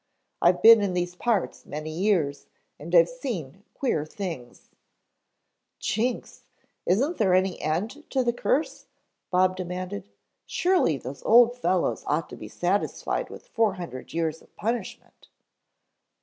"I've 0.41 0.63
been 0.63 0.81
in 0.81 0.93
these 0.95 1.13
parts 1.13 1.63
many 1.63 1.91
years 1.91 2.47
and 2.79 2.95
I've 2.95 3.07
seen 3.07 3.63
queer 3.75 4.03
things" 4.03 4.71
"Jinks, 5.89 6.45
isn't 6.87 7.17
there 7.17 7.35
any 7.35 7.61
end 7.61 8.09
to 8.09 8.23
the 8.23 8.33
curse?" 8.33 8.87
Bob 9.29 9.55
demanded. 9.55 10.09
"Surely 10.47 10.97
those 10.97 11.21
old 11.21 11.55
fellows 11.55 12.03
ought 12.07 12.31
to 12.31 12.35
be 12.35 12.47
satisfied 12.47 13.29
with 13.29 13.49
four 13.49 13.75
hundred 13.75 14.11
years 14.11 14.41
of 14.41 14.55
punishment." 14.55 15.29